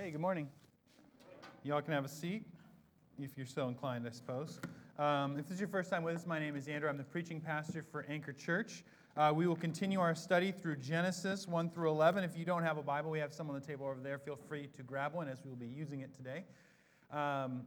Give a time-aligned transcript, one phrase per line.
[0.00, 0.48] Hey, good morning.
[1.64, 2.44] Y'all can have a seat
[3.18, 4.60] if you're so inclined, I suppose.
[4.96, 6.88] Um, if this is your first time with us, my name is Andrew.
[6.88, 8.84] I'm the preaching pastor for Anchor Church.
[9.16, 12.22] Uh, we will continue our study through Genesis 1 through 11.
[12.22, 14.20] If you don't have a Bible, we have some on the table over there.
[14.20, 16.44] Feel free to grab one as we will be using it today.
[17.10, 17.62] Um,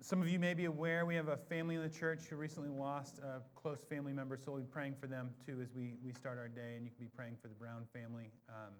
[0.00, 2.70] some of you may be aware we have a family in the church who recently
[2.70, 6.12] lost a close family member, so we'll be praying for them too as we, we
[6.12, 6.74] start our day.
[6.74, 8.72] And you can be praying for the Brown family um,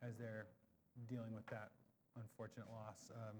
[0.00, 0.46] as they're
[1.08, 1.70] dealing with that
[2.16, 2.96] unfortunate loss.
[3.14, 3.36] Um,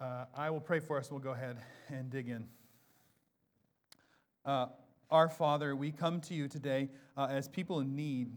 [0.00, 1.10] uh, I will pray for us.
[1.10, 1.56] We'll go ahead
[1.88, 2.46] and dig in.
[4.44, 4.66] Uh,
[5.10, 8.30] our Father, we come to you today uh, as people in need.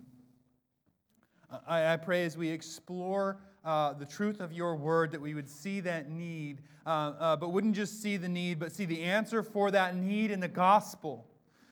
[1.51, 5.33] Uh, I, I pray as we explore uh, the truth of your word that we
[5.33, 9.43] would see that need, uh, but wouldn't just see the need, but see the answer
[9.43, 11.27] for that need in the gospel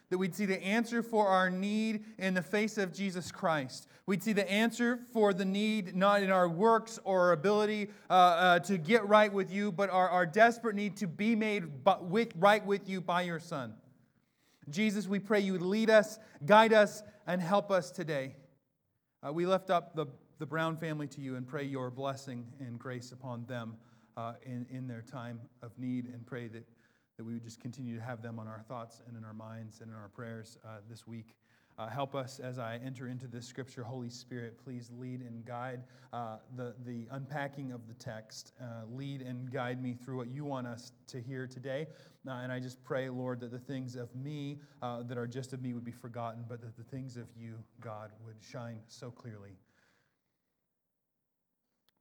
[0.10, 3.88] that we'd see the answer for our need in the face of Jesus Christ.
[4.06, 8.14] We'd see the answer for the need not in our works or our ability uh,
[8.14, 11.64] uh, to get right with you, but our, our desperate need to be made
[12.02, 13.74] with, right with you by your Son.
[14.70, 18.36] Jesus, we pray you lead us, guide us, and help us today.
[19.26, 20.06] Uh, we lift up the,
[20.38, 23.76] the Brown family to you and pray your blessing and grace upon them
[24.18, 26.64] uh, in, in their time of need and pray that
[27.18, 29.82] that we would just continue to have them on our thoughts and in our minds
[29.82, 31.36] and in our prayers uh, this week.
[31.78, 33.84] Uh, help us as I enter into this scripture.
[33.84, 38.54] Holy Spirit, please lead and guide uh, the, the unpacking of the text.
[38.62, 41.88] Uh, lead and guide me through what you want us to hear today.
[42.26, 45.52] Uh, and I just pray, Lord, that the things of me uh, that are just
[45.52, 49.12] of me would be forgotten, but that the things of you, God, would shine so
[49.12, 49.58] clearly.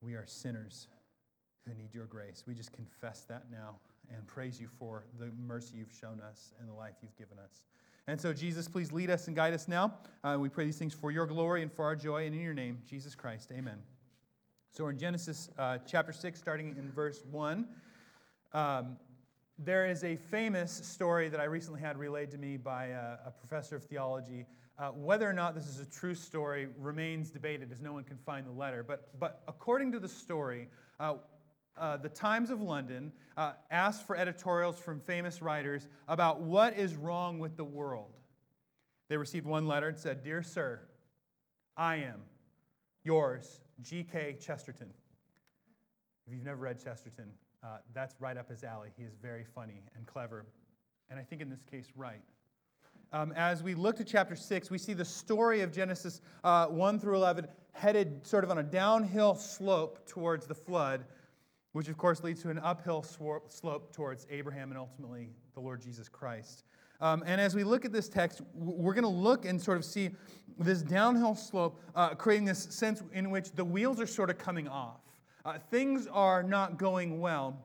[0.00, 0.86] We are sinners
[1.66, 2.44] who need your grace.
[2.46, 3.76] We just confess that now
[4.12, 7.62] and praise you for the mercy you've shown us and the life you've given us.
[8.06, 9.94] And so, Jesus, please lead us and guide us now.
[10.22, 12.52] Uh, we pray these things for your glory and for our joy, and in your
[12.52, 13.50] name, Jesus Christ.
[13.52, 13.78] Amen.
[14.70, 17.66] So, in Genesis uh, chapter 6, starting in verse 1,
[18.52, 18.96] um,
[19.58, 23.30] there is a famous story that I recently had relayed to me by a, a
[23.30, 24.46] professor of theology.
[24.78, 28.18] Uh, whether or not this is a true story remains debated as no one can
[28.18, 28.82] find the letter.
[28.82, 30.68] But, but according to the story,
[31.76, 36.94] uh, the Times of London uh, asked for editorials from famous writers about what is
[36.94, 38.12] wrong with the world.
[39.08, 40.80] They received one letter and said, Dear Sir,
[41.76, 42.22] I am
[43.02, 44.36] yours, G.K.
[44.40, 44.88] Chesterton.
[46.26, 47.30] If you've never read Chesterton,
[47.62, 48.90] uh, that's right up his alley.
[48.96, 50.46] He is very funny and clever,
[51.10, 52.22] and I think in this case, right.
[53.12, 56.98] Um, as we look to chapter 6, we see the story of Genesis uh, 1
[56.98, 61.04] through 11 headed sort of on a downhill slope towards the flood
[61.74, 66.08] which of course leads to an uphill slope towards Abraham and ultimately the Lord Jesus
[66.08, 66.62] Christ.
[67.00, 69.84] Um, and as we look at this text, we're going to look and sort of
[69.84, 70.10] see
[70.56, 74.68] this downhill slope, uh, creating this sense in which the wheels are sort of coming
[74.68, 75.00] off.
[75.44, 77.58] Uh, things are not going well.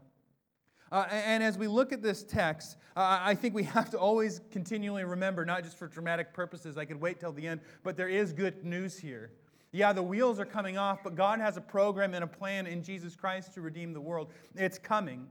[0.92, 4.42] Uh, and as we look at this text, uh, I think we have to always
[4.50, 8.10] continually remember, not just for dramatic purposes, I could wait till the end, but there
[8.10, 9.30] is good news here.
[9.72, 12.82] Yeah, the wheels are coming off, but God has a program and a plan in
[12.82, 14.32] Jesus Christ to redeem the world.
[14.56, 15.28] It's coming.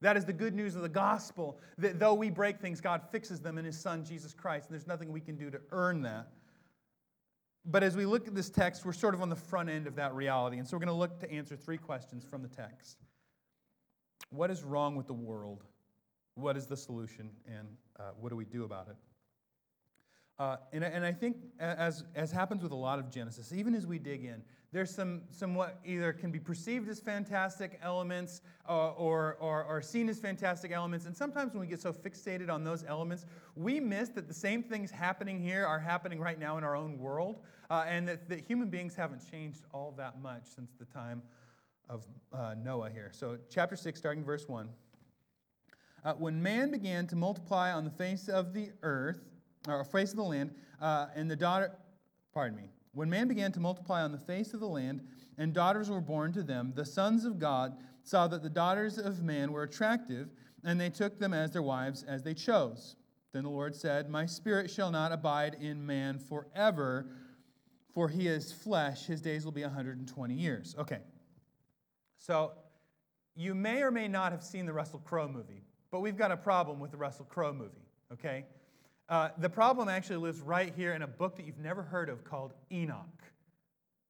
[0.00, 3.40] That is the good news of the gospel that though we break things, God fixes
[3.40, 4.68] them in His Son, Jesus Christ.
[4.68, 6.28] And there's nothing we can do to earn that.
[7.64, 9.96] But as we look at this text, we're sort of on the front end of
[9.96, 10.58] that reality.
[10.58, 12.98] And so we're going to look to answer three questions from the text
[14.30, 15.64] What is wrong with the world?
[16.34, 17.30] What is the solution?
[17.46, 18.96] And uh, what do we do about it?
[20.38, 23.86] Uh, and, and I think, as, as happens with a lot of Genesis, even as
[23.86, 28.90] we dig in, there's some, some what either can be perceived as fantastic elements uh,
[28.90, 31.06] or, or, or seen as fantastic elements.
[31.06, 33.24] And sometimes when we get so fixated on those elements,
[33.56, 36.98] we miss that the same things happening here are happening right now in our own
[36.98, 37.40] world,
[37.70, 41.22] uh, and that, that human beings haven't changed all that much since the time
[41.88, 43.10] of uh, Noah here.
[43.12, 44.68] So, chapter 6, starting verse 1.
[46.04, 49.20] Uh, when man began to multiply on the face of the earth,
[49.70, 51.72] or face of the land, uh, and the daughter,
[52.32, 55.06] pardon me, when man began to multiply on the face of the land,
[55.36, 59.22] and daughters were born to them, the sons of God saw that the daughters of
[59.22, 60.30] man were attractive,
[60.64, 62.96] and they took them as their wives as they chose.
[63.32, 67.06] Then the Lord said, My spirit shall not abide in man forever,
[67.94, 69.06] for he is flesh.
[69.06, 70.74] His days will be 120 years.
[70.78, 70.98] Okay.
[72.16, 72.52] So
[73.36, 76.36] you may or may not have seen the Russell Crowe movie, but we've got a
[76.36, 78.44] problem with the Russell Crowe movie, okay?
[79.08, 82.24] Uh, the problem actually lives right here in a book that you've never heard of
[82.24, 83.22] called Enoch.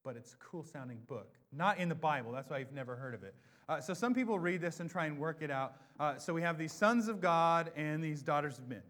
[0.05, 1.35] But it's a cool sounding book.
[1.53, 3.35] Not in the Bible, that's why you've never heard of it.
[3.69, 5.75] Uh, so some people read this and try and work it out.
[6.01, 8.83] Uh, so we have these sons of God and these daughters of men.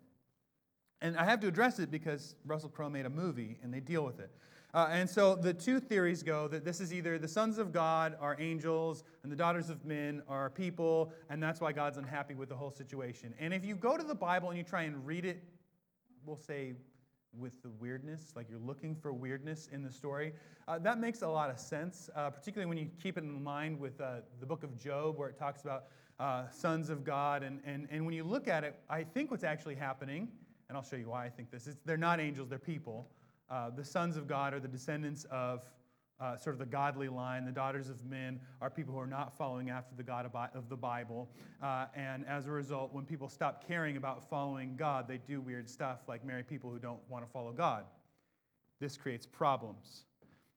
[1.00, 4.04] And I have to address it because Russell Crowe made a movie and they deal
[4.04, 4.30] with it.
[4.74, 8.16] Uh, and so the two theories go that this is either the sons of God
[8.20, 12.48] are angels and the daughters of men are people, and that's why God's unhappy with
[12.48, 13.32] the whole situation.
[13.38, 15.42] And if you go to the Bible and you try and read it,
[16.28, 16.74] we'll say
[17.38, 20.32] with the weirdness, like you're looking for weirdness in the story,
[20.66, 23.78] uh, that makes a lot of sense, uh, particularly when you keep it in mind
[23.80, 25.84] with uh, the book of Job, where it talks about
[26.20, 27.42] uh, sons of God.
[27.42, 30.28] And, and, and when you look at it, I think what's actually happening,
[30.68, 33.08] and I'll show you why I think this, is they're not angels, they're people.
[33.50, 35.62] Uh, the sons of God are the descendants of
[36.20, 37.44] uh, sort of the godly line.
[37.44, 40.76] The daughters of men are people who are not following after the God of the
[40.76, 41.28] Bible.
[41.62, 45.68] Uh, and as a result, when people stop caring about following God, they do weird
[45.68, 47.84] stuff like marry people who don't want to follow God.
[48.80, 50.04] This creates problems.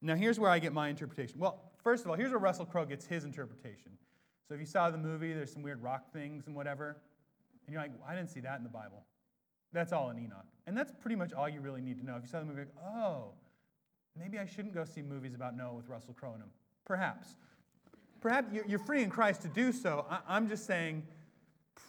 [0.01, 1.39] Now, here's where I get my interpretation.
[1.39, 3.91] Well, first of all, here's where Russell Crowe gets his interpretation.
[4.47, 6.97] So if you saw the movie, there's some weird rock things and whatever,
[7.65, 9.05] and you're like, I didn't see that in the Bible.
[9.71, 10.45] That's all in Enoch.
[10.67, 12.15] And that's pretty much all you really need to know.
[12.17, 13.33] If you saw the movie, like, oh,
[14.17, 16.49] maybe I shouldn't go see movies about Noah with Russell Crowe in them.
[16.85, 17.35] Perhaps.
[18.19, 20.05] Perhaps you're free in Christ to do so.
[20.27, 21.03] I'm just saying,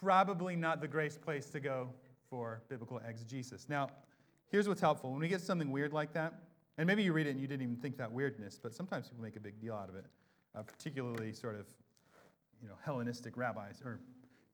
[0.00, 1.90] probably not the grace place to go
[2.30, 3.66] for biblical exegesis.
[3.68, 3.88] Now,
[4.48, 5.10] here's what's helpful.
[5.10, 6.34] When we get something weird like that,
[6.78, 9.22] and maybe you read it and you didn't even think that weirdness, but sometimes people
[9.22, 10.06] make a big deal out of it,
[10.54, 11.66] uh, particularly sort of,
[12.62, 14.00] you know, Hellenistic rabbis, or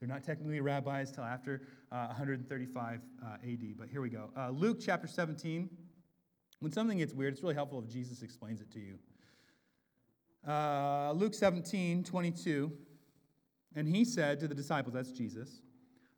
[0.00, 1.62] they're not technically rabbis till after
[1.92, 4.30] uh, 135 uh, AD, but here we go.
[4.36, 5.68] Uh, Luke chapter 17.
[6.60, 8.98] When something gets weird, it's really helpful if Jesus explains it to you.
[10.46, 12.72] Uh, Luke 17, 22.
[13.76, 15.60] And he said to the disciples, that's Jesus,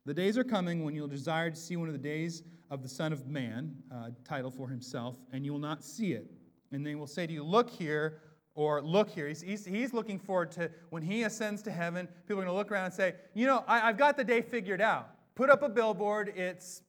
[0.05, 2.89] the days are coming when you'll desire to see one of the days of the
[2.89, 6.31] Son of Man, uh, title for himself, and you will not see it.
[6.71, 8.19] And they will say to you, Look here,
[8.55, 9.27] or look here.
[9.27, 12.57] He's, he's, he's, looking forward to when he ascends to heaven, people are going to
[12.57, 15.09] look around and say, You know, I, I've got the day figured out.
[15.35, 16.33] Put up a billboard.
[16.35, 16.81] It's,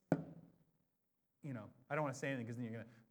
[1.42, 3.01] you know, I don't want to say anything because then you're going to.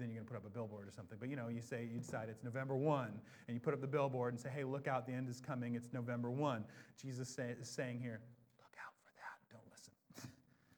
[0.00, 1.18] Then you're going to put up a billboard or something.
[1.20, 3.08] But you know, you say, you decide it's November 1,
[3.48, 5.74] and you put up the billboard and say, hey, look out, the end is coming,
[5.74, 6.64] it's November 1.
[7.00, 8.22] Jesus say, is saying here,
[8.58, 10.30] look out for that, don't listen.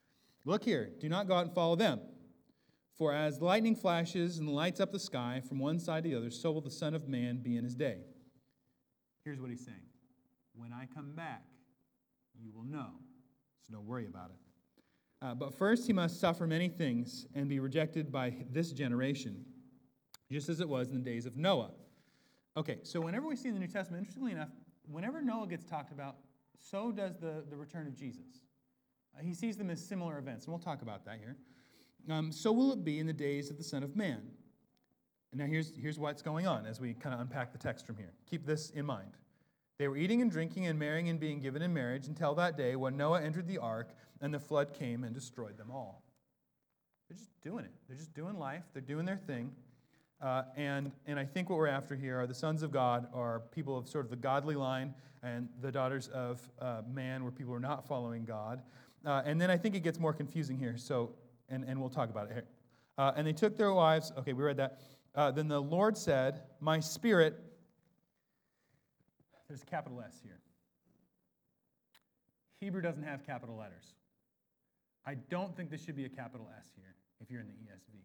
[0.45, 2.01] look here, do not go out and follow them.
[2.97, 6.29] For as lightning flashes and lights up the sky from one side to the other,
[6.29, 7.99] so will the Son of Man be in his day.
[9.23, 9.77] Here's what he's saying
[10.53, 11.43] When I come back,
[12.37, 12.89] you will know.
[13.65, 14.42] So don't worry about it.
[15.23, 19.45] Uh, but first, he must suffer many things and be rejected by this generation,
[20.29, 21.71] just as it was in the days of Noah.
[22.57, 24.49] Okay, so whenever we see in the New Testament, interestingly enough,
[24.91, 26.17] whenever Noah gets talked about,
[26.59, 28.41] so does the, the return of Jesus.
[29.17, 31.37] Uh, he sees them as similar events, and we'll talk about that here.
[32.09, 34.21] Um, so will it be in the days of the Son of Man.
[35.31, 37.95] And now here's, here's what's going on as we kind of unpack the text from
[37.95, 38.13] here.
[38.29, 39.11] Keep this in mind.
[39.83, 42.77] They were eating and drinking and marrying and being given in marriage until that day
[42.77, 43.89] when Noah entered the ark
[44.21, 46.05] and the flood came and destroyed them all.
[47.09, 47.71] They're just doing it.
[47.89, 48.63] They're just doing life.
[48.71, 49.51] They're doing their thing.
[50.21, 53.41] Uh, and, and I think what we're after here are the sons of God are
[53.51, 57.51] people of sort of the godly line, and the daughters of uh, man were people
[57.51, 58.61] who are not following God.
[59.05, 60.77] Uh, and then I think it gets more confusing here.
[60.77, 61.11] So
[61.49, 62.45] and, and we'll talk about it here.
[62.97, 64.13] Uh, and they took their wives.
[64.17, 64.79] Okay, we read that.
[65.13, 67.37] Uh, then the Lord said, My spirit,
[69.47, 70.39] there's a capital S here.
[72.59, 73.93] Hebrew doesn't have capital letters.
[75.05, 77.99] I don't think this should be a capital S here if you're in the ESV.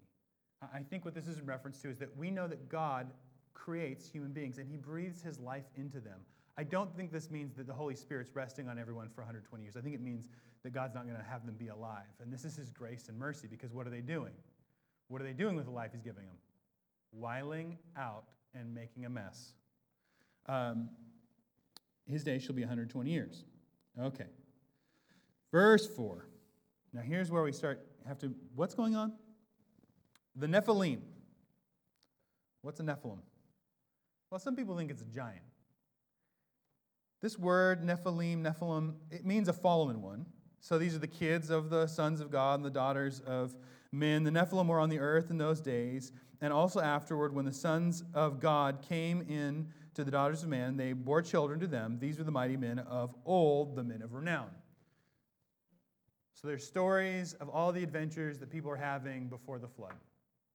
[0.75, 3.13] I think what this is in reference to is that we know that God
[3.55, 6.21] creates human beings and he breathes his life into them.
[6.57, 9.77] I don't think this means that the Holy Spirit's resting on everyone for 120 years.
[9.77, 10.29] I think it means
[10.65, 12.11] that God's not going to have them be alive.
[12.21, 14.33] And this is His grace and mercy because what are they doing?
[15.07, 16.37] What are they doing with the life He's giving them?
[17.17, 19.53] Wiling out and making a mess.
[20.47, 20.89] Um,
[22.11, 23.45] his day shall be 120 years.
[24.01, 24.27] Okay.
[25.53, 26.27] Verse 4.
[26.93, 29.13] Now here's where we start have to what's going on?
[30.37, 31.01] The Nephilim.
[32.63, 33.21] What's a Nephilim?
[34.31, 35.43] Well, some people think it's a giant.
[37.21, 40.27] This word, Nephilim, Nephilim, it means a fallen one.
[40.61, 43.55] So these are the kids of the sons of God and the daughters of
[43.93, 44.25] men.
[44.25, 46.13] The Nephilim were on the earth in those days.
[46.41, 50.77] And also afterward, when the sons of God came in to the daughters of man,
[50.77, 51.99] they bore children to them.
[52.01, 54.49] These were the mighty men of old, the men of renown.
[56.35, 59.97] So there's stories of all the adventures that people are having before the flood.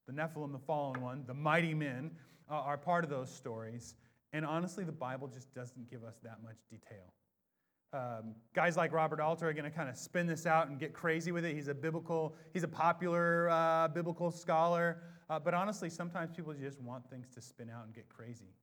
[0.07, 2.11] The Nephilim, the fallen one, the mighty men
[2.49, 3.95] uh, are part of those stories.
[4.31, 7.11] And honestly, the Bible just doesn't give us that much detail.
[7.91, 10.93] Um, guys like Robert Alter are going to kind of spin this out and get
[10.93, 11.53] crazy with it.
[11.53, 15.01] He's a biblical, he's a popular uh, biblical scholar.
[15.29, 18.53] Uh, but honestly, sometimes people just want things to spin out and get crazy.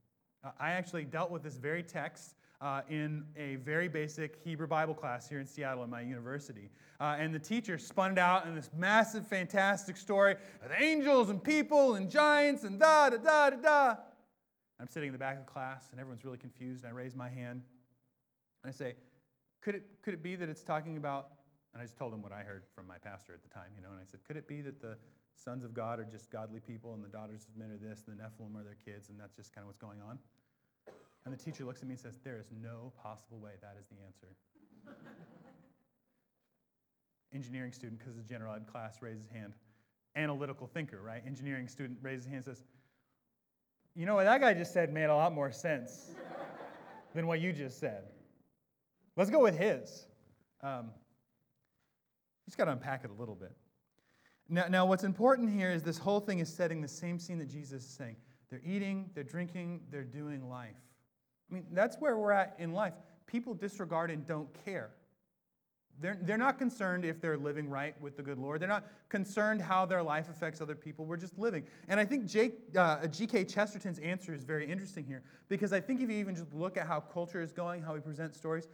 [0.43, 4.93] Uh, I actually dealt with this very text uh, in a very basic Hebrew Bible
[4.93, 6.69] class here in Seattle at my university.
[6.99, 11.43] Uh, and the teacher spun it out in this massive, fantastic story of angels and
[11.43, 13.95] people and giants and da da da da da.
[14.79, 16.83] I'm sitting in the back of the class and everyone's really confused.
[16.83, 17.63] And I raise my hand
[18.63, 18.95] and I say,
[19.61, 21.29] could it, could it be that it's talking about,
[21.73, 23.81] and I just told him what I heard from my pastor at the time, you
[23.81, 24.97] know, and I said, could it be that the
[25.35, 28.17] sons of God are just godly people and the daughters of men are this, and
[28.17, 30.19] the Nephilim are their kids, and that's just kind of what's going on?
[31.25, 33.87] And the teacher looks at me and says, There is no possible way that is
[33.87, 34.27] the answer.
[37.33, 39.53] Engineering student, because it's a general ed class, raises his hand.
[40.15, 41.21] Analytical thinker, right?
[41.25, 42.63] Engineering student raises his hand and says,
[43.95, 46.11] You know what that guy just said made a lot more sense
[47.15, 48.03] than what you just said.
[49.15, 50.07] Let's go with his.
[50.63, 50.89] Um,
[52.45, 53.51] just got to unpack it a little bit.
[54.51, 57.47] Now, now, what's important here is this whole thing is setting the same scene that
[57.47, 58.17] Jesus is saying.
[58.49, 60.75] They're eating, they're drinking, they're doing life.
[61.49, 62.93] I mean, that's where we're at in life.
[63.27, 64.91] People disregard and don't care.
[66.01, 68.61] They're, they're not concerned if they're living right with the good Lord.
[68.61, 71.05] They're not concerned how their life affects other people.
[71.05, 71.63] We're just living.
[71.87, 73.45] And I think Jake, uh, G.K.
[73.45, 76.87] Chesterton's answer is very interesting here because I think if you even just look at
[76.87, 78.67] how culture is going, how we present stories,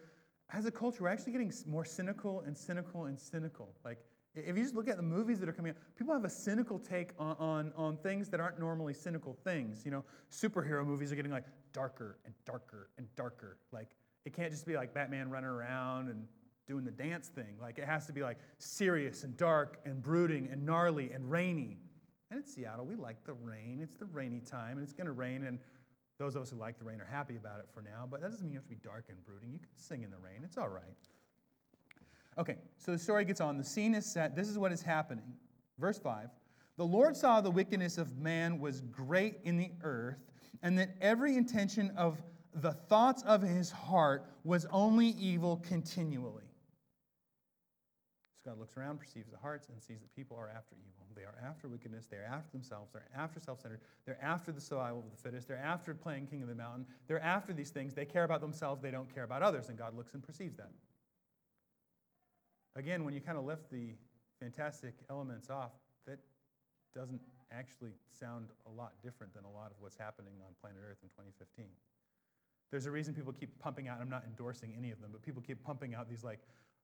[0.54, 3.70] as a culture, we're actually getting more cynical and cynical and cynical.
[3.86, 4.00] Like,
[4.46, 6.79] if you just look at the movies that are coming out, people have a cynical
[6.79, 9.84] take on, on, on things that aren't normally cynical things.
[9.86, 13.58] You know, superhero movies are getting like darker and darker and darker.
[13.72, 13.89] Like,
[14.25, 16.25] it can't just be like Batman running around and
[16.67, 17.56] doing the dance thing.
[17.62, 21.77] Like, it has to be like serious and dark and brooding and gnarly and rainy.
[22.29, 23.79] And in Seattle, we like the rain.
[23.82, 25.46] It's the rainy time, and it's going to rain.
[25.46, 25.60] And
[26.20, 28.32] those of us who like the rain are happy about it for now, but that
[28.32, 29.51] doesn't mean you have to be dark and brooding.
[29.51, 30.84] You can sing in the rain, it's all right.
[32.38, 33.58] Okay, so the story gets on.
[33.58, 34.36] The scene is set.
[34.36, 35.34] This is what is happening.
[35.79, 36.29] Verse 5
[36.77, 40.24] The Lord saw the wickedness of man was great in the earth,
[40.62, 42.22] and that every intention of
[42.53, 46.44] the thoughts of his heart was only evil continually.
[48.44, 50.98] So God looks around, perceives the hearts, and sees that people are after evil.
[51.17, 52.06] They are after wickedness.
[52.06, 52.91] They are after themselves.
[52.94, 53.82] They're after self centered.
[54.06, 55.48] They're after the survival of the fittest.
[55.48, 56.86] They're after playing king of the mountain.
[57.08, 57.96] They're after these things.
[57.96, 58.82] They care about themselves.
[58.84, 59.70] They don't care about others.
[59.70, 60.70] And God looks and perceives that.
[62.78, 63.96] Again, when you kind of lift the
[64.40, 65.72] fantastic elements off,
[66.06, 66.20] that
[66.96, 67.20] doesn't
[67.52, 71.10] actually sound a lot different than a lot of what's happening on planet Earth in
[71.10, 71.66] 2015.
[72.70, 75.42] There's a reason people keep pumping out, I'm not endorsing any of them, but people
[75.42, 76.40] keep pumping out these like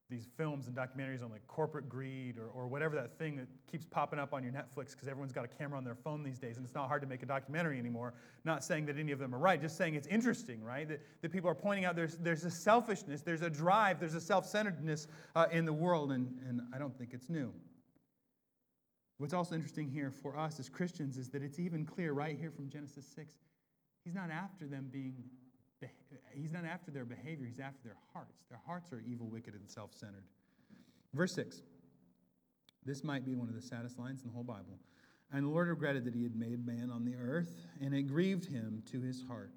[0.09, 3.85] these films and documentaries on like corporate greed or, or whatever that thing that keeps
[3.85, 6.57] popping up on your Netflix because everyone's got a camera on their phone these days
[6.57, 8.13] and it's not hard to make a documentary anymore.
[8.45, 10.87] Not saying that any of them are right, just saying it's interesting, right?
[10.87, 14.21] That, that people are pointing out there's, there's a selfishness, there's a drive, there's a
[14.21, 17.51] self centeredness uh, in the world, and, and I don't think it's new.
[19.17, 22.51] What's also interesting here for us as Christians is that it's even clear right here
[22.51, 23.33] from Genesis 6,
[24.03, 25.23] he's not after them being
[26.31, 28.45] he's not after their behavior, he's after their hearts.
[28.49, 30.23] Their hearts are evil, wicked, and self centered.
[31.13, 31.61] Verse 6.
[32.85, 34.79] This might be one of the saddest lines in the whole Bible.
[35.31, 38.45] And the Lord regretted that he had made man on the earth, and it grieved
[38.45, 39.51] him to his heart.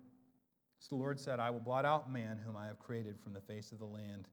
[0.79, 3.41] So the Lord said, I will blot out man whom I have created from the
[3.41, 4.29] face of the land,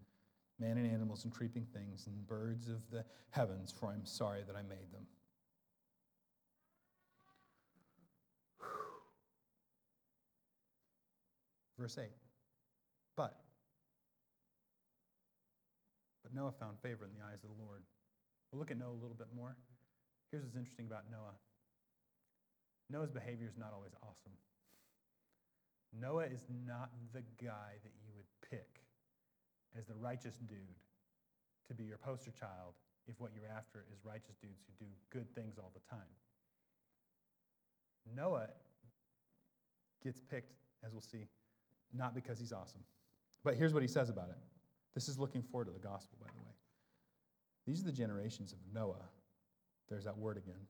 [0.59, 4.43] man and animals and creeping things and birds of the heavens, for I am sorry
[4.45, 5.07] that I made them.
[11.83, 12.07] Verse 8.
[13.17, 13.35] But,
[16.23, 17.83] but Noah found favor in the eyes of the Lord.
[18.47, 19.57] We'll look at Noah a little bit more.
[20.31, 21.35] Here's what's interesting about Noah
[22.89, 24.31] Noah's behavior is not always awesome.
[25.91, 28.79] Noah is not the guy that you would pick
[29.77, 30.79] as the righteous dude
[31.67, 35.27] to be your poster child if what you're after is righteous dudes who do good
[35.35, 36.15] things all the time.
[38.15, 38.47] Noah
[40.01, 41.27] gets picked, as we'll see,
[41.93, 42.81] not because he's awesome.
[43.43, 44.37] But here's what he says about it.
[44.93, 46.53] This is looking forward to the gospel, by the way.
[47.65, 49.09] These are the generations of Noah.
[49.89, 50.67] There's that word again.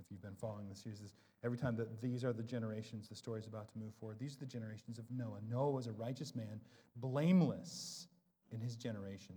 [0.00, 1.00] If you've been following the series,
[1.44, 4.18] every time that these are the generations, the story's about to move forward.
[4.18, 5.38] These are the generations of Noah.
[5.48, 6.60] Noah was a righteous man,
[6.96, 8.08] blameless
[8.50, 9.36] in his generation.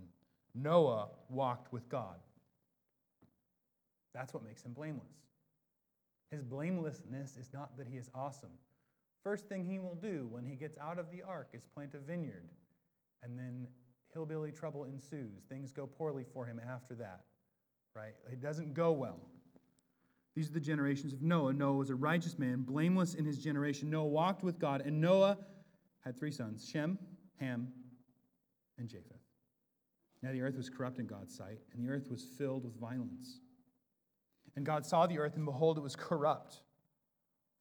[0.55, 2.17] Noah walked with God.
[4.13, 5.13] That's what makes him blameless.
[6.31, 8.49] His blamelessness is not that he is awesome.
[9.27, 11.97] First thing he will do when he gets out of the ark is plant a
[11.97, 12.47] vineyard.
[13.21, 13.67] And then
[14.13, 15.43] hillbilly trouble ensues.
[15.49, 17.25] Things go poorly for him after that,
[17.93, 18.13] right?
[18.31, 19.19] It doesn't go well.
[20.33, 21.51] These are the generations of Noah.
[21.51, 23.89] Noah was a righteous man, blameless in his generation.
[23.89, 25.37] Noah walked with God, and Noah
[26.05, 26.97] had three sons Shem,
[27.41, 27.67] Ham,
[28.77, 29.11] and Japheth.
[30.23, 33.41] Now the earth was corrupt in God's sight, and the earth was filled with violence.
[34.55, 36.61] And God saw the earth, and behold, it was corrupt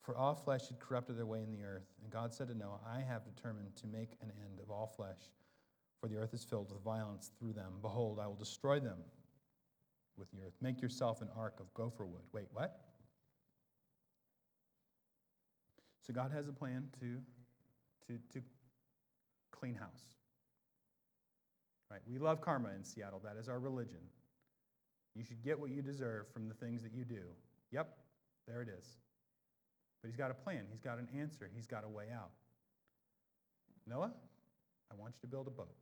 [0.07, 1.89] For all flesh had corrupted their way in the earth.
[2.01, 5.19] And God said to Noah, I have determined to make an end of all flesh,
[6.01, 7.73] for the earth is filled with violence through them.
[7.83, 8.99] Behold, I will destroy them
[10.17, 10.55] with the earth.
[10.63, 12.23] Make yourself an ark of gopher wood.
[12.33, 12.83] Wait, what?
[16.07, 17.21] So God has a plan to,
[18.07, 18.47] to, to
[19.51, 20.05] clean house.
[21.91, 22.01] Right?
[22.09, 23.21] We love karma in Seattle.
[23.25, 23.99] That is our religion.
[25.17, 27.23] You should get what you deserve from the things that you do.
[27.73, 27.89] Yep,
[28.47, 28.99] there it is.
[30.07, 32.31] But he's got a plan, he's got an answer, he's got a way out.
[33.89, 34.13] Noah,
[34.89, 35.75] I want you to build a boat.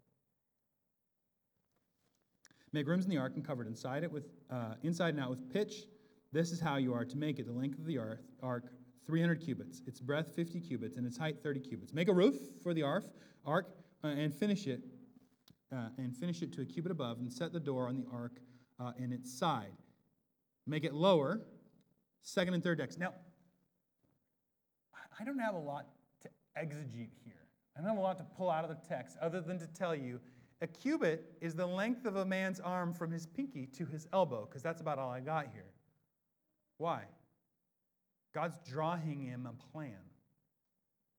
[2.73, 5.29] Make rooms in the ark and cover it inside it with uh, inside and out
[5.29, 5.75] with pitch.
[6.33, 7.47] This is how you are to make it.
[7.47, 7.99] The length of the
[8.43, 8.73] ark,
[9.07, 11.93] 300 cubits, its breadth 50 cubits, and its height 30 cubits.
[11.93, 13.05] Make a roof for the ark,
[13.45, 13.67] ark
[14.03, 14.81] uh, and finish it,
[15.71, 18.39] uh, and finish it to a cubit above, and set the door on the ark
[18.81, 19.77] uh, in its side.
[20.67, 21.43] Make it lower,
[22.23, 22.97] second and third decks.
[22.97, 23.13] Now,
[25.19, 25.87] I don't have a lot
[26.23, 26.29] to
[26.61, 27.47] exegete here.
[27.77, 29.95] I don't have a lot to pull out of the text other than to tell
[29.95, 30.21] you
[30.61, 34.47] a cubit is the length of a man's arm from his pinky to his elbow,
[34.47, 35.67] because that's about all I got here.
[36.79, 37.03] Why?
[38.35, 39.99] God's drawing him a plan.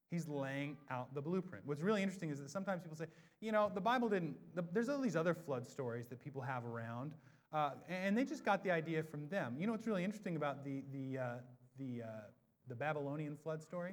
[0.10, 1.66] He's laying out the blueprint.
[1.66, 3.06] What's really interesting is that sometimes people say,
[3.42, 6.66] you know, the Bible didn't, the, there's all these other flood stories that people have
[6.66, 7.14] around,
[7.54, 9.56] uh, and they just got the idea from them.
[9.60, 11.26] You know what's really interesting about the, the, uh,
[11.78, 12.08] the, uh,
[12.68, 13.92] the Babylonian flood story?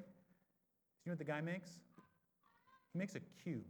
[1.05, 1.71] You know what the guy makes?
[2.93, 3.64] He makes a cube.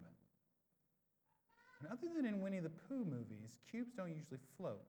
[1.81, 4.83] And other than in Winnie the Pooh movies, cubes don't usually float.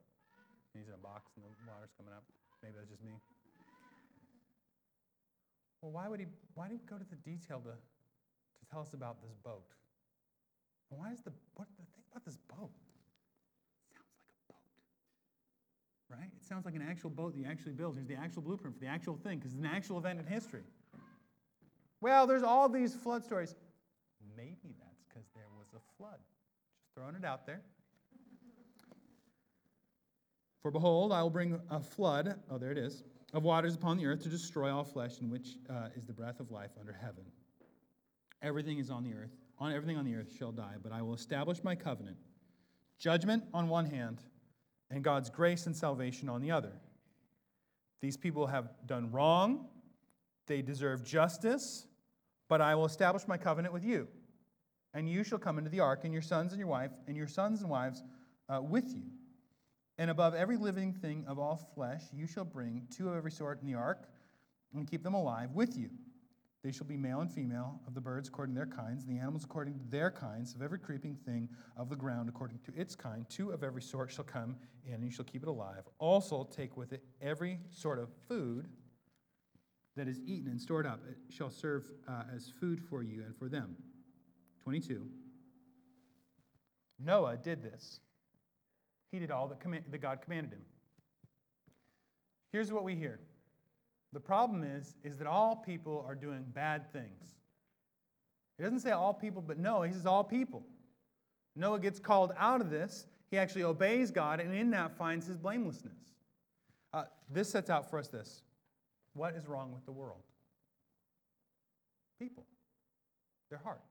[0.73, 2.23] He's in a box and the water's coming up.
[2.61, 3.13] Maybe that's just me.
[5.81, 8.93] Well, why would he, why did he go to the detail to, to tell us
[8.93, 9.67] about this boat?
[10.89, 12.73] And why is the, what the thing about this boat?
[13.93, 14.85] It sounds like a
[16.09, 16.32] boat, right?
[16.43, 17.95] It sounds like an actual boat that you actually build.
[17.95, 20.63] Here's the actual blueprint for the actual thing, because it's an actual event in history.
[22.01, 23.55] Well, there's all these flood stories.
[24.35, 26.17] Maybe that's because there was a flood.
[26.81, 27.61] Just throwing it out there.
[30.61, 34.05] For behold, I will bring a flood, oh, there it is, of waters upon the
[34.05, 37.23] earth to destroy all flesh, in which uh, is the breath of life under heaven.
[38.41, 41.13] Everything is on the earth, on everything on the earth shall die, but I will
[41.13, 42.17] establish my covenant.
[42.99, 44.19] Judgment on one hand,
[44.93, 46.71] and God's grace and salvation on the other.
[47.99, 49.65] These people have done wrong,
[50.45, 51.87] they deserve justice,
[52.47, 54.07] but I will establish my covenant with you.
[54.93, 57.27] And you shall come into the ark, and your sons and your wife, and your
[57.27, 58.03] sons and wives
[58.49, 59.03] uh, with you.
[59.97, 63.61] And above every living thing of all flesh, you shall bring two of every sort
[63.61, 64.07] in the ark,
[64.75, 65.89] and keep them alive with you.
[66.63, 69.19] They shall be male and female, of the birds according to their kinds, and the
[69.19, 72.95] animals according to their kinds, of every creeping thing of the ground according to its
[72.95, 73.25] kind.
[73.29, 75.83] Two of every sort shall come in, and you shall keep it alive.
[75.99, 78.69] Also, take with it every sort of food
[79.97, 81.01] that is eaten and stored up.
[81.09, 83.75] It shall serve uh, as food for you and for them.
[84.63, 85.05] 22.
[86.97, 87.99] Noah did this.
[89.11, 90.61] He did all that, command, that God commanded him.
[92.53, 93.19] Here's what we hear.
[94.13, 97.33] The problem is, is that all people are doing bad things.
[98.57, 100.63] He doesn't say all people, but no, he says all people.
[101.55, 103.07] Noah gets called out of this.
[103.31, 105.97] He actually obeys God, and in that finds his blamelessness.
[106.93, 108.43] Uh, this sets out for us this
[109.13, 110.21] what is wrong with the world?
[112.19, 112.45] People,
[113.49, 113.89] their hearts,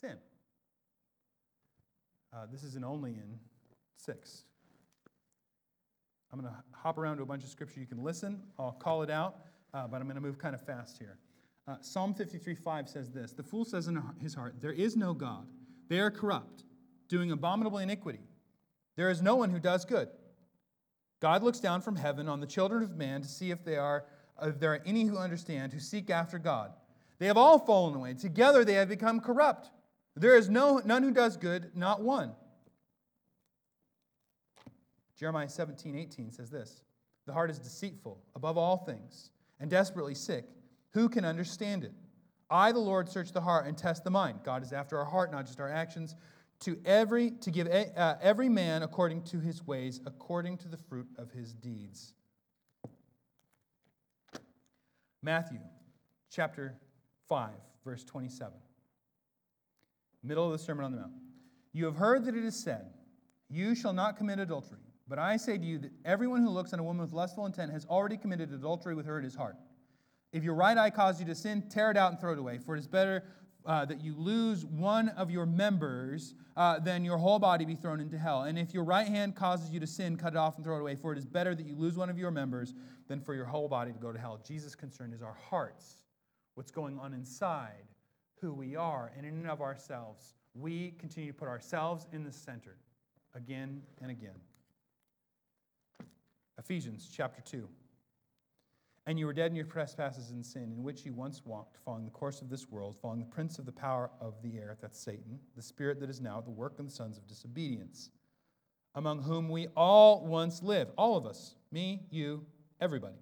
[0.00, 0.16] sin.
[2.32, 3.38] Uh, this isn't only in
[3.96, 4.44] 6.
[6.32, 7.80] I'm going to hop around to a bunch of scripture.
[7.80, 9.36] You can listen, I'll call it out,
[9.72, 11.18] uh, but I'm going to move kind of fast here.
[11.68, 15.14] Uh, Psalm 53 5 says this The fool says in his heart, There is no
[15.14, 15.46] God.
[15.88, 16.64] They are corrupt,
[17.08, 18.20] doing abominable iniquity.
[18.96, 20.08] There is no one who does good.
[21.20, 24.04] God looks down from heaven on the children of man to see if, they are,
[24.42, 26.72] if there are any who understand, who seek after God.
[27.18, 28.14] They have all fallen away.
[28.14, 29.70] Together they have become corrupt.
[30.14, 32.32] There is no, none who does good, not one.
[35.18, 36.82] Jeremiah 17, 18 says this
[37.26, 40.44] The heart is deceitful above all things and desperately sick.
[40.92, 41.92] Who can understand it?
[42.48, 44.40] I, the Lord, search the heart and test the mind.
[44.44, 46.14] God is after our heart, not just our actions.
[46.60, 50.76] To every to give a, uh, every man according to his ways, according to the
[50.76, 52.14] fruit of his deeds.
[55.22, 55.58] Matthew
[56.30, 56.76] chapter
[57.28, 57.50] 5,
[57.84, 58.54] verse 27.
[60.22, 61.12] Middle of the Sermon on the Mount.
[61.72, 62.86] You have heard that it is said,
[63.50, 64.78] You shall not commit adultery.
[65.08, 67.72] But I say to you that everyone who looks on a woman with lustful intent
[67.72, 69.56] has already committed adultery with her in his heart.
[70.32, 72.58] If your right eye causes you to sin, tear it out and throw it away,
[72.58, 73.24] for it is better
[73.64, 78.00] uh, that you lose one of your members, uh, then your whole body be thrown
[78.00, 78.42] into hell.
[78.42, 80.80] And if your right hand causes you to sin, cut it off and throw it
[80.80, 80.94] away.
[80.94, 82.74] For it is better that you lose one of your members
[83.08, 84.40] than for your whole body to go to hell.
[84.46, 86.02] Jesus' concern is our hearts,
[86.54, 87.84] what's going on inside,
[88.40, 90.34] who we are, and in and of ourselves.
[90.54, 92.76] We continue to put ourselves in the center
[93.34, 94.36] again and again.
[96.58, 97.68] Ephesians chapter 2.
[99.08, 102.04] And you were dead in your trespasses and sin, in which you once walked, following
[102.04, 104.98] the course of this world, following the prince of the power of the air, that's
[104.98, 108.10] Satan, the spirit that is now the work of the sons of disobedience,
[108.96, 112.44] among whom we all once lived, all of us, me, you,
[112.80, 113.18] everybody,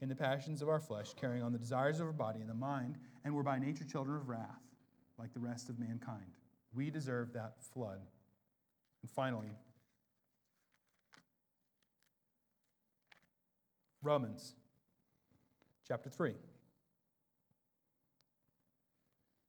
[0.00, 2.54] in the passions of our flesh, carrying on the desires of our body and the
[2.54, 4.62] mind, and were by nature children of wrath,
[5.18, 6.36] like the rest of mankind.
[6.72, 8.00] We deserve that flood.
[9.02, 9.50] And finally,
[14.02, 14.54] Romans
[15.86, 16.34] chapter 3,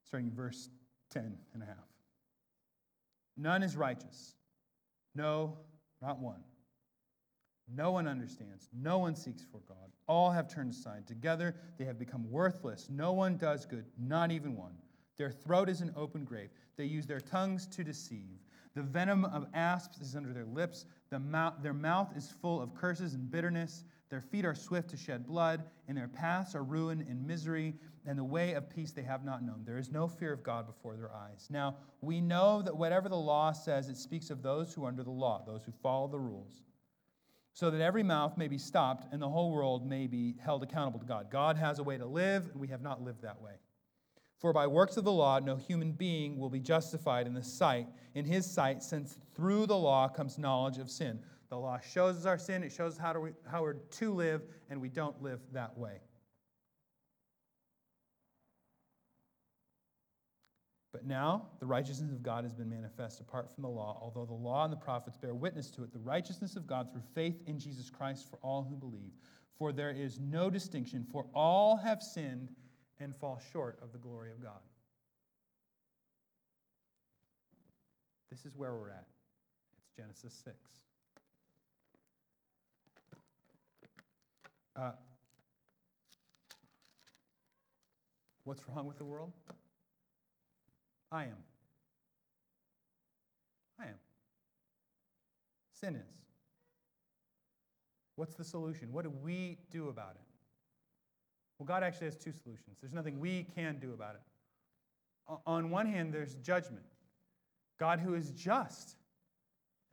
[0.06, 0.70] starting in verse
[1.12, 1.76] 10 and a half.
[3.38, 4.36] None is righteous.
[5.16, 5.58] No,
[6.02, 6.44] not one.
[7.74, 8.68] No one understands.
[8.74, 9.92] No one seeks for God.
[10.08, 11.06] All have turned aside.
[11.08, 12.88] Together they have become worthless.
[12.90, 14.74] No one does good, not even one.
[15.18, 16.50] Their throat is an open grave.
[16.78, 18.40] They use their tongues to deceive.
[18.76, 20.86] The venom of asps is under their lips.
[21.10, 23.84] The mouth, their mouth is full of curses and bitterness.
[24.10, 27.76] Their feet are swift to shed blood, and their paths are ruin and misery,
[28.08, 29.63] and the way of peace they have not known.
[29.65, 31.48] There is no fear of God before their eyes.
[31.52, 35.04] Now, we know that whatever the law says, it speaks of those who are under
[35.04, 36.63] the law, those who follow the rules,
[37.54, 41.00] so that every mouth may be stopped and the whole world may be held accountable
[41.00, 41.30] to God.
[41.30, 43.54] God has a way to live, and we have not lived that way.
[44.39, 47.88] For by works of the law, no human being will be justified in the sight,
[48.15, 51.19] in his sight, since through the law comes knowledge of sin.
[51.50, 54.44] The law shows us our sin, it shows us how, we, how we're to live,
[54.70, 56.02] and we don't live that way.
[60.92, 64.34] But now the righteousness of God has been manifest apart from the law, although the
[64.34, 67.60] law and the prophets bear witness to it, the righteousness of God through faith in
[67.60, 69.12] Jesus Christ for all who believe.
[69.58, 72.50] For there is no distinction, for all have sinned
[73.00, 74.60] and fall short of the glory of God.
[78.30, 79.08] This is where we're at.
[79.78, 80.56] It's Genesis 6.
[84.80, 84.92] Uh,
[88.46, 89.34] what's wrong with the world?
[91.12, 91.44] I am.
[93.78, 94.00] I am.
[95.74, 96.02] Sin is.
[98.15, 98.94] What's the solution?
[98.94, 100.22] What do we do about it?
[101.58, 102.78] Well, God actually has two solutions.
[102.82, 104.22] There's nothing we can do about it.
[105.46, 106.86] On one hand, there's judgment.
[107.78, 108.96] God, who is just,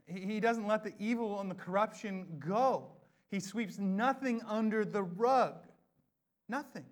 [0.07, 2.95] He doesn't let the evil and the corruption go.
[3.30, 5.54] He sweeps nothing under the rug.
[6.48, 6.84] Nothing.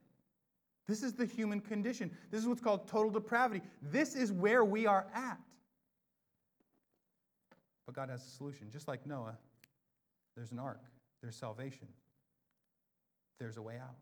[0.87, 2.11] This is the human condition.
[2.31, 3.63] This is what's called total depravity.
[3.81, 5.39] This is where we are at.
[7.87, 8.69] But God has a solution.
[8.71, 9.37] Just like Noah,
[10.37, 10.83] there's an ark,
[11.23, 11.89] there's salvation,
[13.39, 13.97] there's a way out.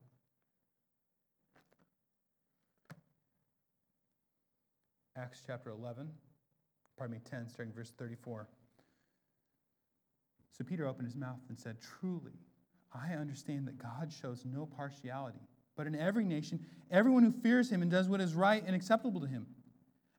[5.16, 6.08] Acts chapter 11,
[6.96, 8.48] pardon me, 10, starting verse 34.
[10.52, 12.38] So Peter opened his mouth and said, Truly,
[12.94, 15.40] I understand that God shows no partiality,
[15.76, 19.20] but in every nation, everyone who fears him and does what is right and acceptable
[19.20, 19.46] to him.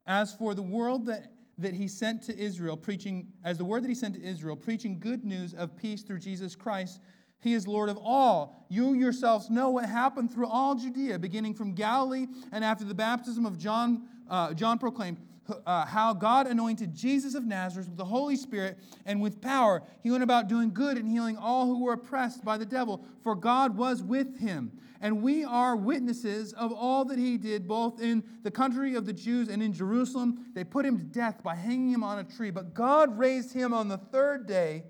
[0.07, 3.89] As for the world that, that he sent to Israel, preaching, as the word that
[3.89, 6.99] he sent to Israel, preaching good news of peace through Jesus Christ,
[7.43, 8.65] he is Lord of all.
[8.69, 13.45] You yourselves know what happened through all Judea, beginning from Galilee and after the baptism
[13.45, 15.17] of John, uh, John proclaimed
[15.65, 19.83] uh, how God anointed Jesus of Nazareth with the Holy Spirit and with power.
[20.01, 23.35] He went about doing good and healing all who were oppressed by the devil, for
[23.35, 24.71] God was with him.
[25.01, 29.11] And we are witnesses of all that he did, both in the country of the
[29.11, 30.45] Jews and in Jerusalem.
[30.55, 33.73] They put him to death by hanging him on a tree, but God raised him
[33.73, 34.85] on the third day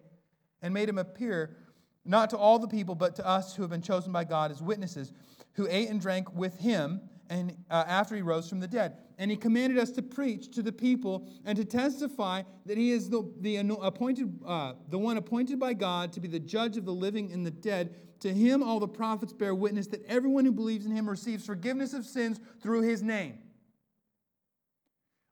[0.62, 1.58] and made him appear
[2.06, 4.62] not to all the people, but to us who have been chosen by God as
[4.62, 5.12] witnesses,
[5.54, 8.98] who ate and drank with him and uh, after he rose from the dead.
[9.18, 13.10] And he commanded us to preach to the people and to testify that he is
[13.10, 16.94] the, the appointed, uh, the one appointed by God to be the judge of the
[16.94, 17.96] living and the dead.
[18.22, 21.94] To him all the prophets bear witness that everyone who believes in him receives forgiveness
[21.94, 23.40] of sins through his name.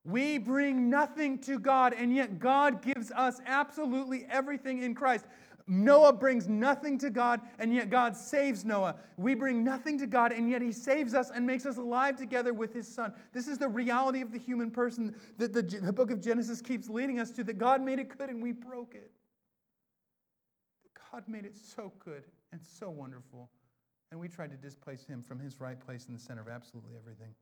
[0.04, 5.26] We bring nothing to God, and yet God gives us absolutely everything in Christ.
[5.67, 8.95] Noah brings nothing to God, and yet God saves Noah.
[9.17, 12.54] We bring nothing to God, and yet He saves us and makes us alive together
[12.54, 13.13] with His Son.
[13.34, 16.89] This is the reality of the human person that the, the book of Genesis keeps
[16.89, 19.12] leading us to that God made it good and we broke it.
[21.12, 23.50] God made it so good and so wonderful,
[24.12, 26.91] and we tried to displace Him from His right place in the center of absolutely
[26.97, 27.34] everything.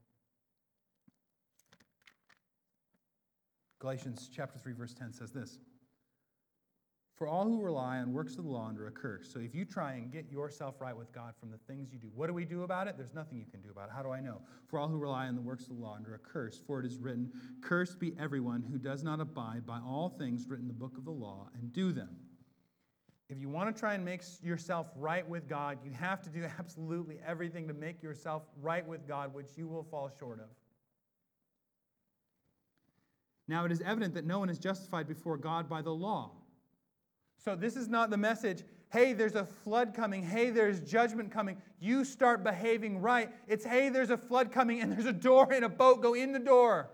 [3.80, 5.60] Galatians chapter 3 verse 10 says this:
[7.20, 9.30] for all who rely on works of the law under a curse.
[9.30, 12.08] So if you try and get yourself right with God from the things you do,
[12.16, 12.96] what do we do about it?
[12.96, 13.92] There's nothing you can do about it.
[13.94, 14.40] How do I know?
[14.68, 16.62] For all who rely on the works of the law under a curse.
[16.66, 17.30] For it is written,
[17.60, 21.04] Cursed be everyone who does not abide by all things written in the book of
[21.04, 22.16] the law and do them.
[23.28, 26.46] If you want to try and make yourself right with God, you have to do
[26.60, 30.48] absolutely everything to make yourself right with God, which you will fall short of.
[33.50, 36.32] Now it is evident that no one is justified before God by the law.
[37.40, 41.58] So this is not the message, hey, there's a flood coming, hey, there's judgment coming.
[41.80, 43.30] You start behaving right.
[43.48, 46.34] It's, hey, there's a flood coming and there's a door and a boat, go in
[46.34, 46.90] the door.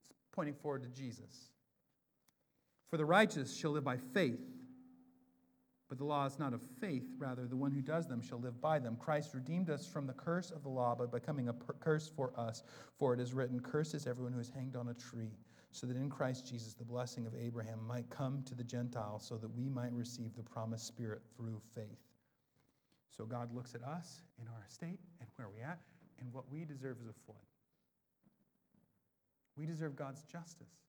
[0.00, 1.50] It's pointing forward to Jesus.
[2.90, 4.40] For the righteous shall live by faith.
[5.88, 8.60] But the law is not of faith, rather, the one who does them shall live
[8.60, 8.96] by them.
[8.96, 12.64] Christ redeemed us from the curse of the law by becoming a curse for us.
[12.98, 15.30] For it is written, Cursed is everyone who is hanged on a tree,
[15.72, 19.36] so that in Christ Jesus the blessing of Abraham might come to the Gentiles, so
[19.36, 21.98] that we might receive the promised Spirit through faith.
[23.16, 25.80] So God looks at us in our state and where we're at,
[26.20, 27.38] and what we deserve is a flood.
[29.56, 30.85] We deserve God's justice.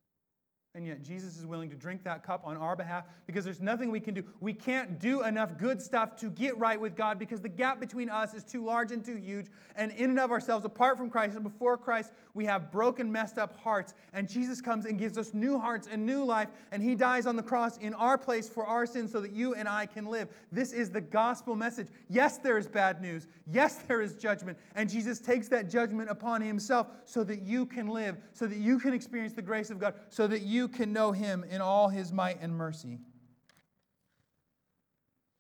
[0.78, 3.90] And yet, Jesus is willing to drink that cup on our behalf because there's nothing
[3.90, 4.24] we can do.
[4.42, 8.12] We can't do enough good stuff to get right with God because the gap between
[8.12, 9.48] us is too large and too huge.
[9.76, 13.40] And in and of ourselves, apart from Christ and before Christ, we have broken, messed
[13.40, 13.96] up hearts.
[14.13, 16.50] And Jesus comes and gives us new hearts and new life.
[16.72, 19.56] And He dies on the cross in our place for our sins so that you
[19.56, 20.30] and I can live.
[20.52, 21.88] This is the gospel message.
[22.08, 23.26] Yes, there is bad news.
[23.52, 24.60] Yes, there is judgment.
[24.76, 28.78] And Jesus takes that judgment upon Himself so that you can live, so that you
[28.78, 32.12] can experience the grace of God, so that you can know him in all his
[32.12, 33.00] might and mercy.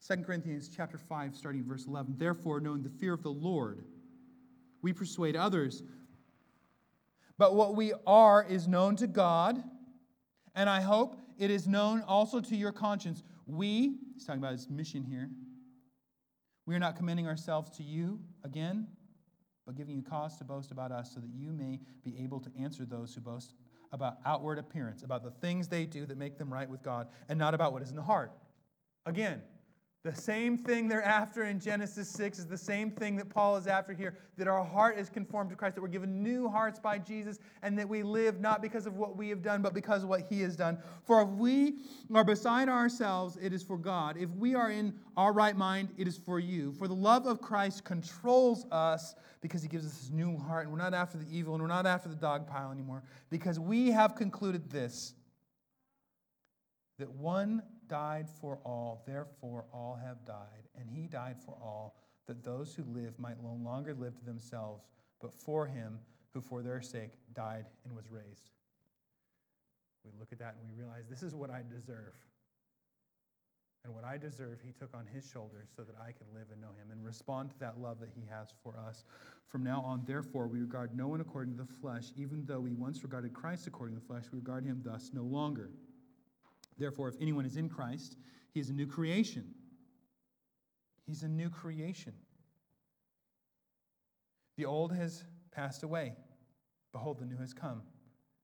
[0.07, 3.83] 2 Corinthians chapter 5 starting verse 11 therefore knowing the fear of the Lord
[4.81, 5.83] we persuade others.
[7.37, 9.61] But what we are is known to God
[10.55, 13.23] and I hope it is known also to your conscience.
[13.45, 15.29] We he's talking about his mission here
[16.65, 18.87] we are not commending ourselves to you again
[19.65, 22.49] but giving you cause to boast about us so that you may be able to
[22.57, 23.53] answer those who boast
[23.91, 27.37] about outward appearance, about the things they do that make them right with God, and
[27.39, 28.31] not about what is in the heart.
[29.05, 29.41] Again,
[30.07, 33.67] the same thing they're after in Genesis 6 is the same thing that Paul is
[33.67, 36.97] after here that our heart is conformed to Christ, that we're given new hearts by
[36.97, 40.09] Jesus, and that we live not because of what we have done, but because of
[40.09, 40.77] what he has done.
[41.03, 41.79] For if we
[42.13, 44.15] are beside ourselves, it is for God.
[44.17, 46.71] If we are in our right mind, it is for you.
[46.71, 50.71] For the love of Christ controls us because he gives us this new heart, and
[50.71, 53.91] we're not after the evil, and we're not after the dog pile anymore, because we
[53.91, 55.15] have concluded this
[56.97, 60.67] that one died for all, therefore all have died.
[60.79, 61.95] And he died for all,
[62.27, 64.85] that those who live might no longer live to themselves,
[65.21, 65.99] but for him
[66.33, 68.51] who for their sake died and was raised.
[70.03, 72.13] We look at that and we realize this is what I deserve.
[73.83, 76.59] And what I deserve, he took on his shoulders so that I can live and
[76.59, 79.05] know him and respond to that love that he has for us.
[79.47, 82.73] From now on, therefore, we regard no one according to the flesh, even though we
[82.73, 85.69] once regarded Christ according to the flesh, we regard him thus no longer.
[86.77, 88.17] Therefore, if anyone is in Christ,
[88.53, 89.53] he is a new creation.
[91.05, 92.13] He's a new creation.
[94.57, 96.13] The old has passed away.
[96.91, 97.83] Behold, the new has come.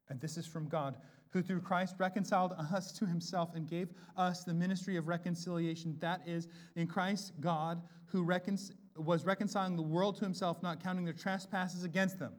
[0.10, 0.98] And this is from God,
[1.30, 5.98] who through Christ reconciled us to himself and gave us the ministry of reconciliation.
[6.00, 8.60] That is, in Christ, God, who recon-
[8.96, 12.34] was reconciling the world to himself, not counting their trespasses against them.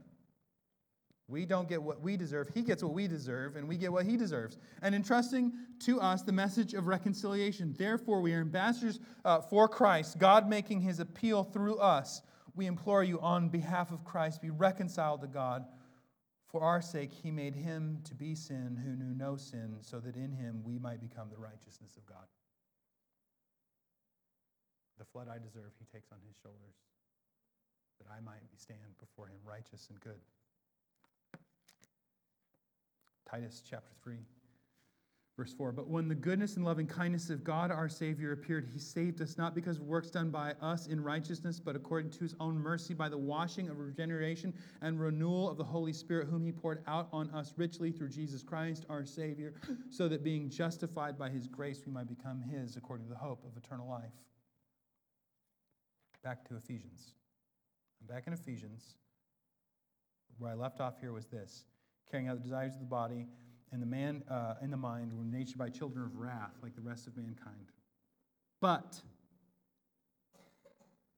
[1.27, 2.49] We don't get what we deserve.
[2.53, 4.59] He gets what we deserve, and we get what he deserves.
[4.83, 7.75] And entrusting to us the message of reconciliation.
[7.79, 12.21] Therefore, we are ambassadors uh, for Christ, God making his appeal through us.
[12.55, 15.65] We implore you on behalf of Christ, be reconciled to God.
[16.47, 20.17] For our sake, he made him to be sin who knew no sin, so that
[20.17, 22.27] in him we might become the righteousness of God.
[24.99, 26.77] The flood I deserve, he takes on his shoulders,
[27.99, 30.21] that I might stand before him righteous and good.
[33.31, 34.17] Titus chapter 3,
[35.37, 35.73] verse 4.
[35.73, 39.39] But when the goodness and loving kindness of God our Savior appeared, he saved us
[39.39, 42.95] not because of works done by us in righteousness, but according to his own mercy
[42.95, 47.09] by the washing of regeneration and renewal of the Holy Spirit, whom he poured out
[47.13, 49.55] on us richly through Jesus Christ our Savior,
[49.91, 53.45] so that being justified by his grace we might become his according to the hope
[53.45, 54.13] of eternal life.
[56.23, 57.15] Back to Ephesians.
[58.01, 58.97] I'm back in Ephesians.
[60.39, 61.65] Where I left off here was this
[62.11, 63.27] carrying out the desires of the body
[63.75, 66.81] and the man uh, in the mind were nature by children of wrath, like the
[66.81, 67.73] rest of mankind.
[68.61, 69.01] But,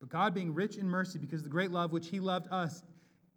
[0.00, 2.82] but God being rich in mercy, because of the great love which He loved us,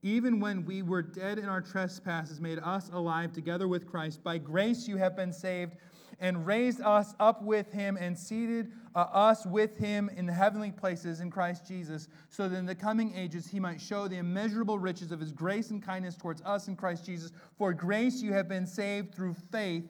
[0.02, 4.24] even when we were dead in our trespasses, made us alive together with Christ.
[4.24, 5.76] By grace you have been saved,
[6.20, 10.72] and raised us up with him, and seated uh, us with him in the heavenly
[10.72, 14.80] places in Christ Jesus, so that in the coming ages he might show the immeasurable
[14.80, 17.32] riches of his grace and kindness towards us in Christ Jesus.
[17.58, 19.90] For grace you have been saved through faith.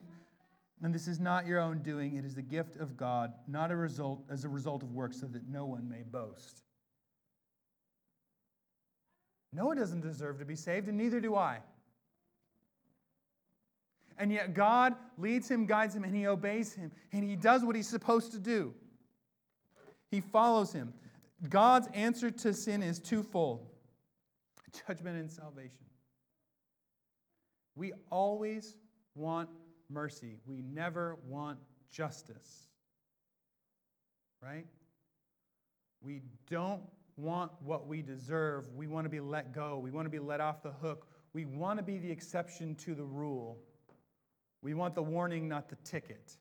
[0.82, 3.76] And this is not your own doing, it is the gift of God, not a
[3.76, 6.62] result as a result of works, so that no one may boast.
[9.52, 11.58] Noah doesn't deserve to be saved, and neither do I.
[14.20, 17.74] And yet God leads him, guides him, and he obeys him, and he does what
[17.74, 18.74] he's supposed to do.
[20.10, 20.92] He follows him.
[21.48, 23.66] God's answer to sin is twofold
[24.86, 25.86] judgment and salvation.
[27.74, 28.76] We always
[29.14, 29.48] want
[29.88, 31.58] mercy, we never want
[31.90, 32.68] justice.
[34.42, 34.66] Right?
[36.02, 36.82] We don't
[37.16, 38.66] want what we deserve.
[38.74, 39.78] We want to be let go.
[39.78, 41.06] We want to be let off the hook.
[41.32, 43.58] We want to be the exception to the rule.
[44.62, 46.36] We want the warning, not the ticket.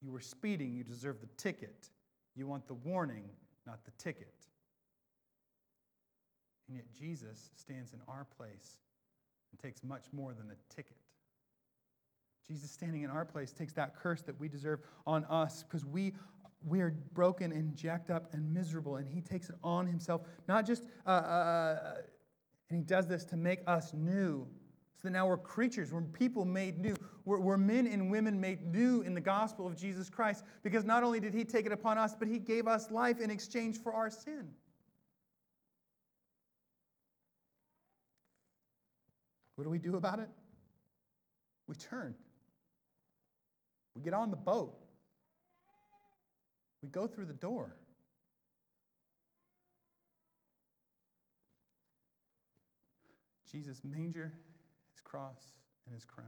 [0.00, 1.90] You were speeding, you deserve the ticket.
[2.34, 3.24] You want the warning,
[3.66, 4.34] not the ticket.
[6.68, 8.78] And yet Jesus stands in our place
[9.50, 10.96] and takes much more than a ticket.
[12.46, 16.14] Jesus standing in our place takes that curse that we deserve on us because we
[16.66, 20.22] we are broken and jacked up and miserable, and He takes it on Himself.
[20.48, 21.94] Not just, uh, uh, uh,
[22.68, 24.46] and He does this to make us new.
[25.00, 26.96] So that now we're creatures, we're people made new.
[27.24, 31.04] We're, we're men and women made new in the gospel of Jesus Christ because not
[31.04, 33.92] only did He take it upon us, but He gave us life in exchange for
[33.92, 34.48] our sin.
[39.54, 40.28] What do we do about it?
[41.68, 42.14] We turn.
[43.94, 44.74] We get on the boat.
[46.82, 47.76] We go through the door.
[53.50, 54.32] Jesus' manger,
[55.08, 55.52] cross,
[55.86, 56.26] and his crown.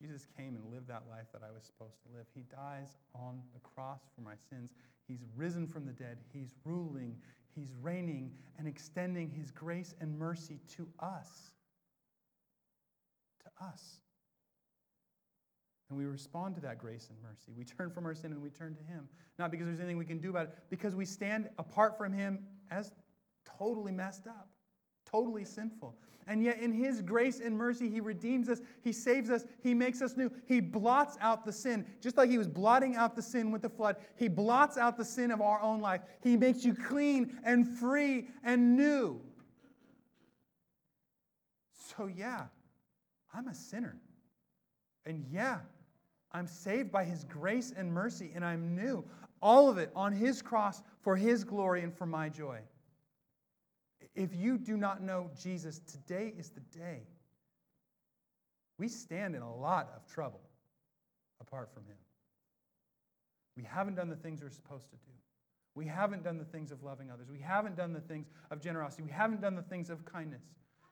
[0.00, 2.26] Jesus came and lived that life that I was supposed to live.
[2.34, 4.70] He dies on the cross for my sins.
[5.06, 6.16] He's risen from the dead.
[6.32, 7.16] He's ruling,
[7.54, 11.52] he's reigning, and extending his grace and mercy to us.
[13.44, 14.00] To us.
[15.90, 17.52] And we respond to that grace and mercy.
[17.56, 19.08] We turn from our sin and we turn to Him.
[19.38, 22.38] Not because there's anything we can do about it, because we stand apart from Him
[22.70, 22.92] as
[23.58, 24.48] totally messed up,
[25.04, 25.96] totally sinful.
[26.30, 30.00] And yet, in His grace and mercy, He redeems us, He saves us, He makes
[30.00, 30.30] us new.
[30.46, 31.84] He blots out the sin.
[32.00, 35.04] Just like He was blotting out the sin with the flood, He blots out the
[35.04, 36.02] sin of our own life.
[36.22, 39.20] He makes you clean and free and new.
[41.96, 42.44] So, yeah,
[43.34, 44.00] I'm a sinner.
[45.06, 45.58] And yeah,
[46.30, 49.04] I'm saved by His grace and mercy, and I'm new.
[49.42, 52.60] All of it on His cross for His glory and for my joy.
[54.20, 57.04] If you do not know Jesus, today is the day.
[58.76, 60.42] We stand in a lot of trouble
[61.40, 61.96] apart from Him.
[63.56, 65.12] We haven't done the things we're supposed to do.
[65.74, 67.30] We haven't done the things of loving others.
[67.30, 69.04] We haven't done the things of generosity.
[69.04, 70.42] We haven't done the things of kindness.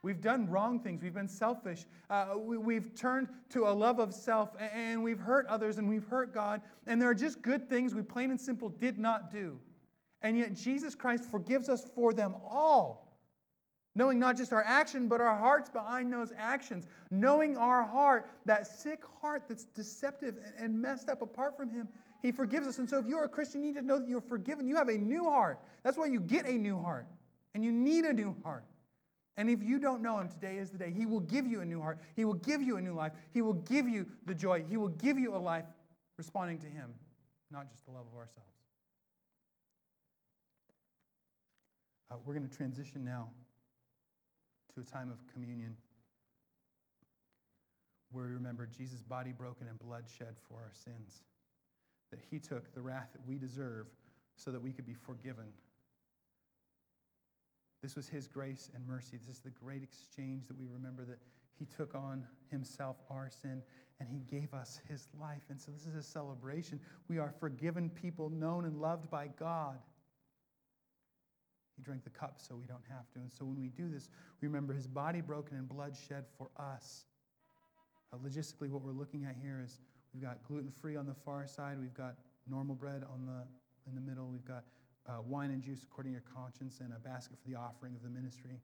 [0.03, 1.03] We've done wrong things.
[1.03, 1.85] We've been selfish.
[2.09, 6.07] Uh, we, have turned to a love of self and we've hurt others and we've
[6.07, 6.63] hurt God.
[6.87, 9.59] And there are just good things we plain and simple did not do.
[10.23, 13.08] And yet Jesus Christ forgives us for them all.
[13.95, 16.87] Knowing not just our action, but our hearts behind those actions.
[17.11, 21.89] Knowing our heart, that sick heart that's deceptive and messed up apart from Him,
[22.23, 22.79] He forgives us.
[22.79, 24.69] And so if you're a Christian, you need to know that you're forgiven.
[24.69, 25.59] You have a new heart.
[25.83, 27.07] That's why you get a new heart.
[27.55, 28.65] And you need a new heart.
[29.37, 30.93] And if you don't know him, today is the day.
[30.97, 31.99] He will give you a new heart.
[32.17, 33.13] He will give you a new life.
[33.33, 34.65] He will give you the joy.
[34.69, 35.65] He will give you a life
[36.19, 36.93] responding to him,
[37.51, 38.51] not just the love of ourselves.
[42.11, 43.29] Uh, we're going to transition now
[44.79, 45.77] to a time of communion
[48.11, 51.23] where we remember Jesus' body broken and blood shed for our sins.
[52.11, 53.87] That he took the wrath that we deserve
[54.37, 55.47] so that we could be forgiven
[57.83, 59.17] this was his grace and mercy.
[59.17, 61.19] This is the great exchange that we remember that
[61.59, 63.63] he took on himself our sin
[64.01, 65.43] and he gave us his life.
[65.49, 66.81] And so this is a celebration.
[67.09, 69.79] We are forgiven people, known and loved by God.
[71.79, 73.21] He drank the cup so we don't have to.
[73.21, 74.11] And so when we do this,
[74.43, 77.05] we remember his body broken and blood shed for us.
[78.13, 79.79] Uh, logistically, what we're looking at here is
[80.13, 82.17] we've got gluten free on the far side, we've got
[82.51, 83.47] normal bread on the,
[83.89, 84.65] in the middle, we've got
[85.09, 88.03] uh, wine and juice according to your conscience, and a basket for the offering of
[88.03, 88.61] the ministry.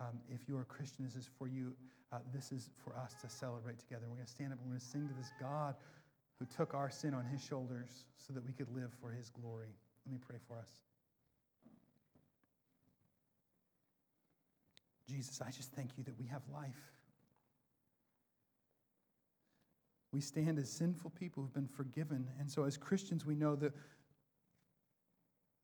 [0.00, 1.74] Um, if you are a Christian, this is for you.
[2.12, 4.06] Uh, this is for us to celebrate together.
[4.08, 5.76] We're going to stand up and we're going to sing to this God
[6.38, 9.72] who took our sin on his shoulders so that we could live for his glory.
[10.04, 10.91] Let me pray for us.
[15.08, 16.92] Jesus, I just thank you that we have life.
[20.12, 22.28] We stand as sinful people who've been forgiven.
[22.38, 23.72] And so, as Christians, we know that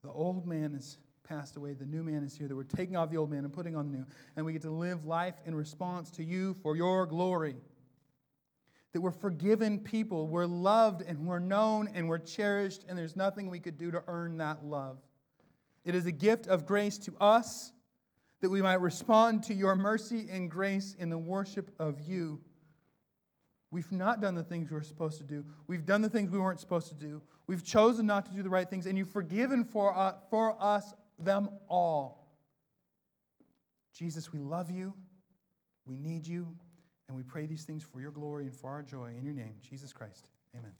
[0.02, 3.10] the old man has passed away, the new man is here, that we're taking off
[3.10, 4.06] the old man and putting on the new.
[4.36, 7.56] And we get to live life in response to you for your glory.
[8.92, 13.50] That we're forgiven people, we're loved and we're known and we're cherished, and there's nothing
[13.50, 14.98] we could do to earn that love.
[15.84, 17.72] It is a gift of grace to us
[18.40, 22.40] that we might respond to your mercy and grace in the worship of you.
[23.70, 25.44] We've not done the things we were supposed to do.
[25.66, 27.20] We've done the things we weren't supposed to do.
[27.46, 30.94] We've chosen not to do the right things, and you've forgiven for, uh, for us
[31.18, 32.28] them all.
[33.94, 34.94] Jesus, we love you.
[35.86, 36.46] We need you.
[37.08, 39.12] And we pray these things for your glory and for our joy.
[39.18, 40.28] In your name, Jesus Christ.
[40.56, 40.72] Amen.